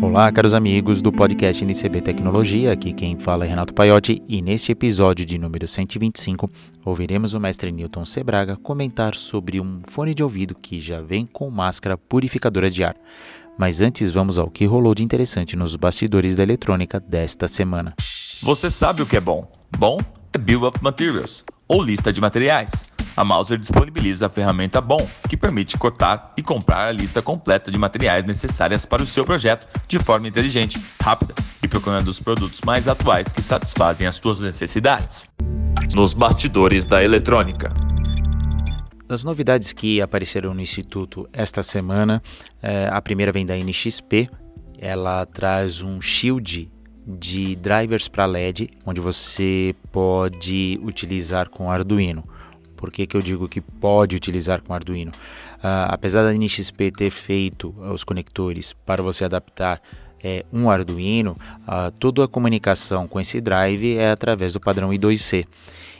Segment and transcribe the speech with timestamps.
[0.00, 4.72] Olá, caros amigos do podcast NCB Tecnologia, aqui quem fala é Renato Paiotti e neste
[4.72, 6.50] episódio de número 125
[6.84, 11.50] ouviremos o mestre Newton Sebraga comentar sobre um fone de ouvido que já vem com
[11.50, 12.94] máscara purificadora de ar.
[13.58, 17.94] Mas antes vamos ao que rolou de interessante nos bastidores da eletrônica desta semana.
[18.42, 19.50] Você sabe o que é bom?
[19.78, 19.98] Bom
[20.30, 22.85] é Bill of Materials, ou lista de materiais.
[23.16, 27.78] A Mouser disponibiliza a ferramenta BOM, que permite cotar e comprar a lista completa de
[27.78, 32.86] materiais necessárias para o seu projeto de forma inteligente, rápida e procurando os produtos mais
[32.86, 35.26] atuais que satisfazem as suas necessidades.
[35.94, 37.72] Nos bastidores da eletrônica.
[39.08, 42.22] Das novidades que apareceram no Instituto esta semana,
[42.62, 44.28] é, a primeira vem da NXP.
[44.78, 46.70] Ela traz um shield
[47.06, 52.35] de drivers para LED, onde você pode utilizar com Arduino.
[52.76, 55.12] Por que, que eu digo que pode utilizar com Arduino?
[55.58, 59.80] Uh, apesar da NXP ter feito os conectores para você adaptar
[60.22, 65.46] é, um Arduino, uh, toda a comunicação com esse drive é através do padrão I2C.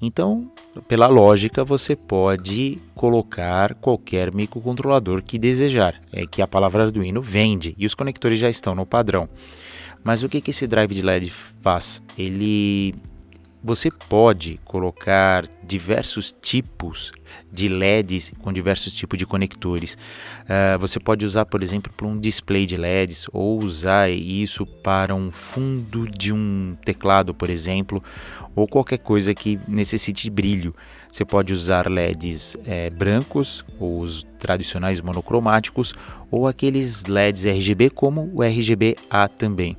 [0.00, 0.50] Então,
[0.86, 6.00] pela lógica, você pode colocar qualquer microcontrolador que desejar.
[6.12, 9.28] É que a palavra Arduino vende e os conectores já estão no padrão.
[10.04, 12.00] Mas o que, que esse drive de LED faz?
[12.16, 12.94] Ele
[13.62, 17.12] você pode colocar diversos tipos
[17.52, 19.94] de LEDs com diversos tipos de conectores.
[20.44, 25.14] Uh, você pode usar, por exemplo, para um display de LEDs ou usar isso para
[25.14, 28.02] um fundo de um teclado, por exemplo,
[28.54, 30.74] ou qualquer coisa que necessite brilho.
[31.10, 35.94] Você pode usar LEDs é, brancos, ou os tradicionais monocromáticos,
[36.30, 39.76] ou aqueles LEDs RGB, como o RGB-A também.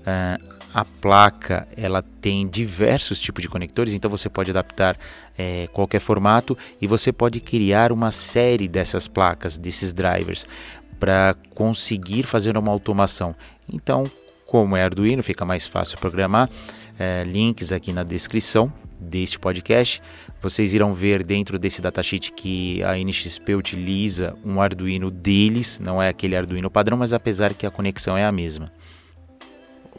[0.00, 4.96] Uh, a placa ela tem diversos tipos de conectores, então você pode adaptar
[5.36, 10.46] é, qualquer formato e você pode criar uma série dessas placas, desses drivers,
[10.98, 13.34] para conseguir fazer uma automação.
[13.72, 14.10] Então,
[14.46, 16.48] como é Arduino, fica mais fácil programar.
[16.98, 20.02] É, links aqui na descrição deste podcast.
[20.42, 26.08] Vocês irão ver dentro desse datasheet que a NXP utiliza um Arduino deles, não é
[26.08, 28.70] aquele Arduino padrão, mas apesar que a conexão é a mesma.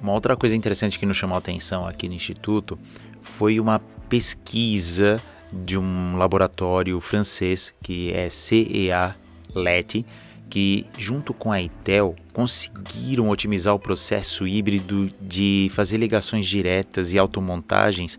[0.02, 2.78] Uma outra coisa interessante que nos chamou a atenção aqui no Instituto
[3.22, 3.80] foi uma
[4.10, 5.22] pesquisa
[5.54, 9.16] de um laboratório francês que é CEA
[9.54, 10.06] LET,
[10.50, 17.20] que junto com a Intel conseguiram otimizar o processo híbrido de fazer ligações diretas e
[17.20, 18.18] automontagens,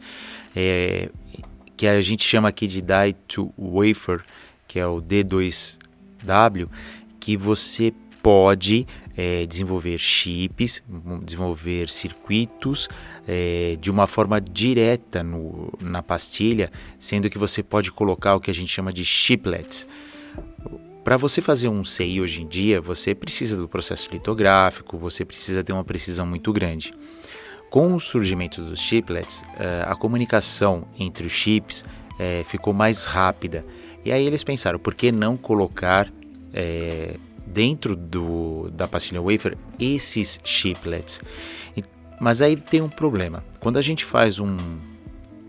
[0.54, 1.10] é,
[1.76, 4.22] que a gente chama aqui de Die to Wafer,
[4.68, 6.68] que é o D2W,
[7.18, 8.86] que você pode
[9.16, 10.82] é, desenvolver chips,
[11.22, 12.88] desenvolver circuitos
[13.26, 18.50] é, de uma forma direta no, na pastilha, sendo que você pode colocar o que
[18.50, 19.86] a gente chama de chiplets.
[21.04, 25.64] Para você fazer um CI hoje em dia, você precisa do processo litográfico, você precisa
[25.64, 26.94] ter uma precisão muito grande.
[27.68, 31.84] Com o surgimento dos chiplets, é, a comunicação entre os chips
[32.18, 33.64] é, ficou mais rápida.
[34.04, 36.12] E aí eles pensaram, por que não colocar
[36.52, 41.20] é, dentro do, da pastilha wafer esses chiplets.
[42.22, 43.42] Mas aí tem um problema.
[43.58, 44.56] Quando a gente faz um,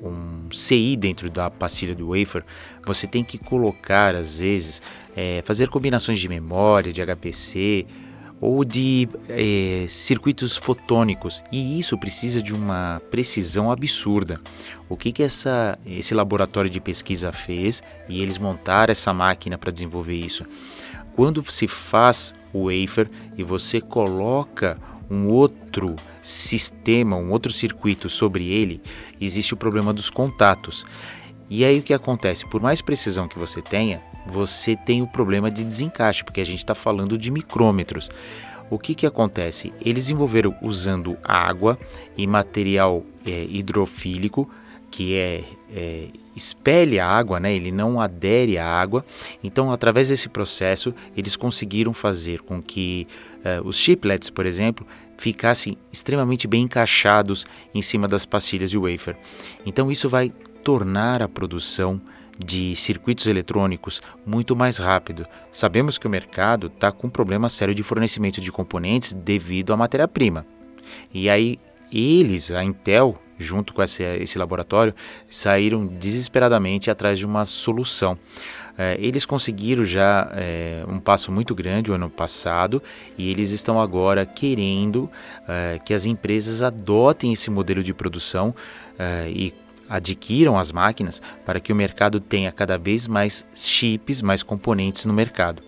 [0.02, 2.44] um CI dentro da pastilha do wafer,
[2.84, 4.82] você tem que colocar, às vezes,
[5.16, 7.86] é, fazer combinações de memória, de HPC
[8.42, 14.42] ou de é, circuitos fotônicos e isso precisa de uma precisão absurda.
[14.90, 19.72] O que, que essa, esse laboratório de pesquisa fez e eles montaram essa máquina para
[19.72, 20.44] desenvolver isso?
[21.16, 24.78] Quando se faz o wafer e você coloca
[25.10, 28.82] um outro sistema, um outro circuito sobre ele,
[29.20, 30.86] existe o problema dos contatos.
[31.50, 32.48] E aí o que acontece?
[32.48, 36.60] Por mais precisão que você tenha, você tem o problema de desencaixe, porque a gente
[36.60, 38.10] está falando de micrômetros.
[38.70, 39.72] O que, que acontece?
[39.80, 41.78] Eles desenvolveram usando água
[42.18, 44.50] e material é, hidrofílico,
[44.90, 45.44] que é,
[45.76, 47.54] é a água, né?
[47.54, 49.04] ele não adere à água.
[49.44, 53.08] Então, através desse processo, eles conseguiram fazer com que
[53.40, 54.86] uh, os chiplets, por exemplo,
[55.18, 59.16] ficassem extremamente bem encaixados em cima das pastilhas de wafer.
[59.66, 60.32] Então, isso vai
[60.64, 61.98] tornar a produção
[62.38, 65.26] de circuitos eletrônicos muito mais rápido.
[65.52, 69.78] Sabemos que o mercado está com um problema sério de fornecimento de componentes devido à
[69.78, 70.46] matéria-prima.
[71.14, 71.60] E aí
[71.94, 74.94] eles, a Intel, junto com esse, esse laboratório,
[75.30, 78.18] saíram desesperadamente atrás de uma solução.
[78.76, 82.82] É, eles conseguiram já é, um passo muito grande o ano passado
[83.16, 85.10] e eles estão agora querendo
[85.48, 88.56] é, que as empresas adotem esse modelo de produção
[88.98, 89.54] é, e
[89.88, 95.14] adquiram as máquinas para que o mercado tenha cada vez mais chips, mais componentes no
[95.14, 95.62] mercado.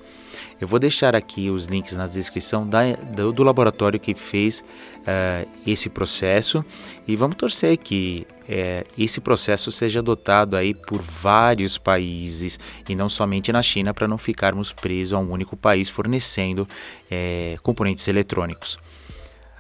[0.60, 4.64] Eu vou deixar aqui os links na descrição da, do, do, laboratório que fez
[5.00, 6.64] uh, esse processo
[7.06, 12.58] e vamos torcer que uh, esse processo seja adotado aí por vários países
[12.88, 17.62] e não somente na China para não ficarmos presos a um único país fornecendo uh,
[17.62, 18.80] componentes eletrônicos.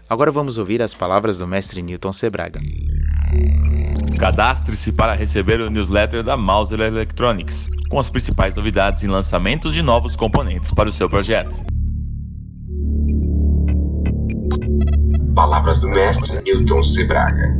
[0.07, 2.61] Agora vamos ouvir as palavras do mestre Newton Sebraga.
[4.17, 9.81] Cadastre-se para receber o newsletter da Mauser Electronics, com as principais novidades e lançamentos de
[9.81, 11.55] novos componentes para o seu projeto.
[15.35, 17.59] Palavras do mestre Newton Sebraga.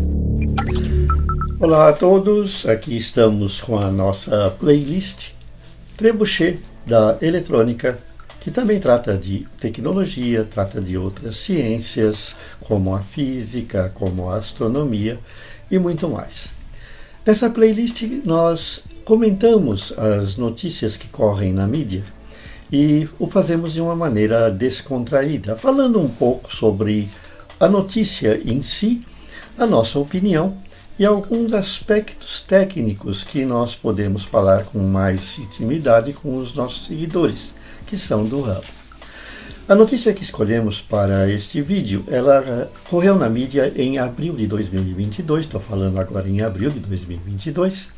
[1.59, 5.31] Olá a todos, aqui estamos com a nossa playlist
[5.97, 7.97] Trebuchet da Eletrônica,
[8.39, 15.19] que também trata de tecnologia, trata de outras ciências, como a física, como a astronomia
[15.69, 16.54] e muito mais.
[17.25, 22.03] Nessa playlist nós comentamos as notícias que correm na mídia
[22.71, 27.09] e o fazemos de uma maneira descontraída, falando um pouco sobre
[27.59, 29.01] a notícia em si,
[29.57, 30.55] a nossa opinião
[30.99, 37.55] e alguns aspectos técnicos que nós podemos falar com mais intimidade com os nossos seguidores,
[37.87, 38.84] que são do ramo.
[39.67, 44.45] A notícia que escolhemos para este vídeo, ela eh, correu na mídia em abril de
[44.45, 47.89] 2022, estou falando agora em abril de 2022,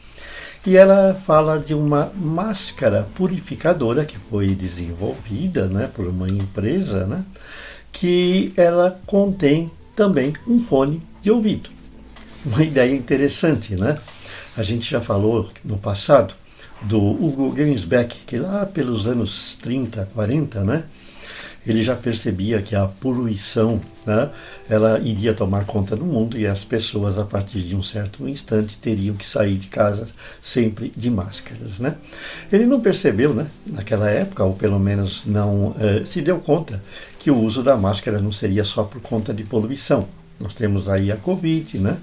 [0.66, 7.26] e ela fala de uma máscara purificadora que foi desenvolvida né, por uma empresa, né,
[7.92, 11.70] que ela contém também um fone de ouvido.
[12.46, 13.98] Uma ideia interessante, né?
[14.56, 16.34] A gente já falou no passado
[16.84, 20.84] do Hugo Gernsback, que lá pelos anos 30, 40, né?
[21.68, 24.30] Ele já percebia que a poluição né,
[24.70, 28.78] ela iria tomar conta do mundo e as pessoas, a partir de um certo instante,
[28.78, 30.08] teriam que sair de casa
[30.42, 31.78] sempre de máscaras.
[31.78, 31.96] Né?
[32.50, 36.82] Ele não percebeu, né, naquela época, ou pelo menos não eh, se deu conta,
[37.20, 40.08] que o uso da máscara não seria só por conta de poluição.
[40.40, 41.98] Nós temos aí a Covid, né?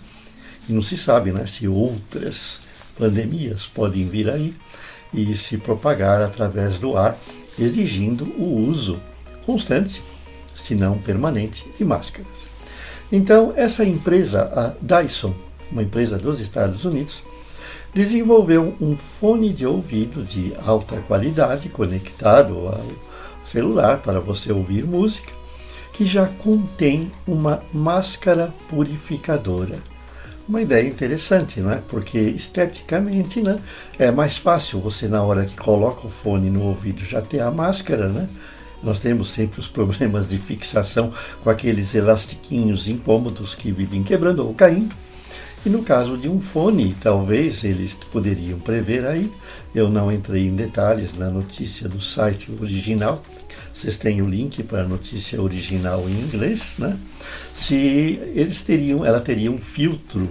[0.68, 2.60] e não se sabe né, se outras
[2.98, 4.54] pandemias podem vir aí
[5.12, 7.16] e se propagar através do ar,
[7.58, 9.00] exigindo o uso
[9.44, 10.02] constante,
[10.54, 12.26] se não permanente, de máscaras.
[13.12, 15.34] Então, essa empresa, a Dyson,
[15.70, 17.22] uma empresa dos Estados Unidos,
[17.94, 22.84] desenvolveu um fone de ouvido de alta qualidade conectado ao
[23.46, 25.30] celular para você ouvir música,
[25.92, 29.78] que já contém uma máscara purificadora.
[30.48, 31.80] Uma ideia interessante, não é?
[31.88, 33.60] Porque esteticamente, né,
[33.98, 37.50] é mais fácil você na hora que coloca o fone no ouvido já ter a
[37.50, 38.28] máscara, né?
[38.84, 44.54] Nós temos sempre os problemas de fixação com aqueles elastiquinhos incômodos que vivem quebrando ou
[44.54, 44.94] caindo.
[45.64, 49.32] E no caso de um fone, talvez eles poderiam prever aí.
[49.74, 53.22] Eu não entrei em detalhes na notícia do site original.
[53.72, 56.98] Vocês têm o link para a notícia original em inglês, né?
[57.56, 57.74] Se
[58.34, 60.28] eles teriam, ela teria um filtro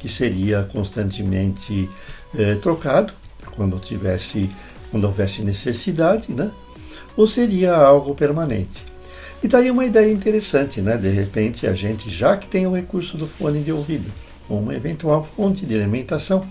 [0.00, 1.88] que seria constantemente
[2.36, 3.12] eh, trocado
[3.54, 4.50] quando tivesse,
[4.90, 6.50] quando houvesse necessidade, né?
[7.16, 8.84] Ou seria algo permanente?
[9.42, 10.96] E daí uma ideia interessante, né?
[10.96, 14.08] De repente a gente, já que tem o recurso do fone de ouvido,
[14.48, 16.46] uma eventual fonte de alimentação,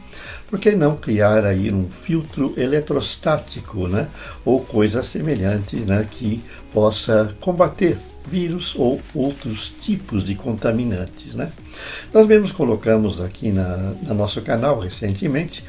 [0.49, 4.07] por que não criar aí um filtro eletrostático, né?
[4.43, 6.05] Ou coisa semelhante, né?
[6.09, 6.43] Que
[6.73, 7.97] possa combater
[8.27, 11.51] vírus ou outros tipos de contaminantes, né?
[12.13, 15.63] Nós mesmos colocamos aqui na, na nosso canal recentemente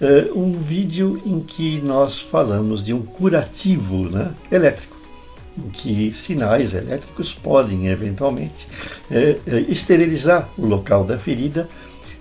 [0.00, 4.96] uh, um vídeo em que nós falamos de um curativo né, elétrico,
[5.58, 8.66] em que sinais elétricos podem eventualmente
[9.10, 11.68] uh, esterilizar o local da ferida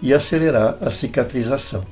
[0.01, 1.83] e acelerar a cicatrização.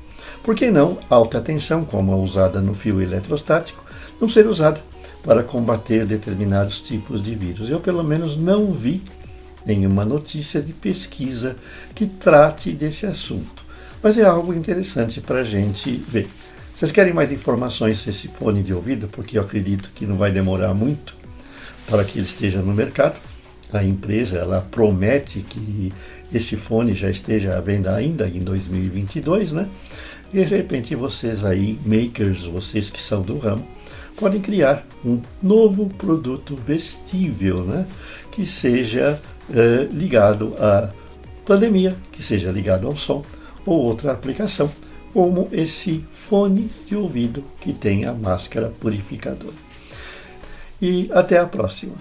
[0.44, 3.84] Por que não alta tensão, como a usada no fio eletrostático,
[4.20, 4.82] não ser usada
[5.24, 7.70] para combater determinados tipos de vírus?
[7.70, 9.01] Eu, pelo menos, não vi
[9.65, 11.58] nenhuma notícia de pesquisa
[11.94, 13.66] que trate desse assunto.
[14.01, 16.27] Mas é algo interessante para a gente ver.
[16.75, 19.08] Vocês querem mais informações desse fone de ouvido?
[19.08, 21.16] Porque eu acredito que não vai demorar muito
[21.88, 23.16] para que ele esteja no mercado.
[23.74, 25.92] A empresa ela promete que
[26.32, 29.68] esse fone já esteja à venda ainda em 2022, né?
[30.32, 33.66] E de repente vocês aí, makers, vocês que são do ramo,
[34.16, 37.88] podem criar um novo produto vestível, né?
[38.32, 39.20] Que seja
[39.51, 40.89] eh, ligado à
[41.46, 43.25] pandemia, que seja ligado ao som,
[43.67, 44.71] ou outra aplicação,
[45.13, 49.53] como esse fone de ouvido que tem a máscara purificadora.
[50.81, 51.93] E até a próxima.